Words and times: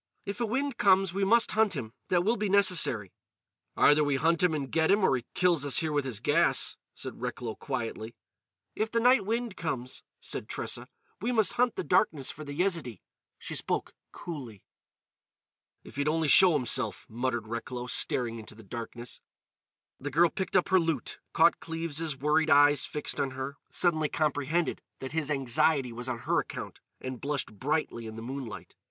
"If 0.25 0.41
a 0.41 0.47
wind 0.47 0.77
comes, 0.79 1.13
we 1.13 1.23
must 1.23 1.51
hunt 1.51 1.75
him. 1.75 1.93
That 2.07 2.23
will 2.23 2.35
be 2.35 2.49
necessary." 2.49 3.11
"Either 3.77 4.03
we 4.03 4.15
hunt 4.15 4.41
him 4.41 4.55
and 4.55 4.71
get 4.71 4.89
him, 4.89 5.03
or 5.03 5.15
he 5.15 5.25
kills 5.35 5.63
us 5.63 5.77
here 5.77 5.91
with 5.91 6.05
his 6.05 6.19
gas," 6.19 6.75
said 6.95 7.21
Recklow 7.21 7.53
quietly. 7.53 8.15
"If 8.75 8.89
the 8.89 8.99
night 8.99 9.27
wind 9.27 9.55
comes," 9.55 10.01
said 10.19 10.49
Tressa, 10.49 10.87
"we 11.21 11.31
must 11.31 11.53
hunt 11.53 11.75
the 11.75 11.83
darkness 11.83 12.31
for 12.31 12.43
the 12.43 12.55
Yezidee." 12.55 13.03
She 13.37 13.53
spoke 13.53 13.93
coolly. 14.11 14.63
"If 15.83 15.97
he'd 15.97 16.07
only 16.07 16.27
show 16.29 16.53
himself," 16.53 17.05
muttered 17.07 17.47
Recklow, 17.47 17.85
staring 17.85 18.39
into 18.39 18.55
the 18.55 18.63
darkness. 18.63 19.21
The 19.99 20.09
girl 20.09 20.31
picked 20.31 20.55
up 20.55 20.69
her 20.69 20.79
lute, 20.79 21.19
caught 21.31 21.59
Cleves' 21.59 22.17
worried 22.17 22.49
eyes 22.49 22.85
fixed 22.85 23.19
on 23.21 23.31
her, 23.37 23.57
suddenly 23.69 24.09
comprehended 24.09 24.81
that 24.97 25.11
his 25.11 25.29
anxiety 25.29 25.93
was 25.93 26.09
on 26.09 26.17
her 26.25 26.39
account, 26.39 26.79
and 26.99 27.21
blushed 27.21 27.53
brightly 27.59 28.07
in 28.07 28.15
the 28.15 28.23
moonlight. 28.23 28.73